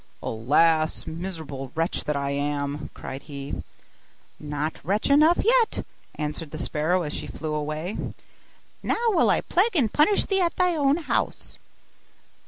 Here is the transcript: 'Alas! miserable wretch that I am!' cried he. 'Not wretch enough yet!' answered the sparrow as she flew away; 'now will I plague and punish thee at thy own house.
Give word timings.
'Alas! 0.23 1.05
miserable 1.05 1.71
wretch 1.75 2.05
that 2.05 2.15
I 2.15 2.31
am!' 2.31 2.89
cried 2.95 3.21
he. 3.21 3.61
'Not 4.39 4.83
wretch 4.83 5.11
enough 5.11 5.41
yet!' 5.45 5.85
answered 6.15 6.49
the 6.49 6.57
sparrow 6.57 7.03
as 7.03 7.13
she 7.13 7.27
flew 7.27 7.53
away; 7.53 7.97
'now 8.81 9.09
will 9.09 9.29
I 9.29 9.41
plague 9.41 9.75
and 9.75 9.93
punish 9.93 10.25
thee 10.25 10.41
at 10.41 10.55
thy 10.55 10.75
own 10.75 10.97
house. 10.97 11.59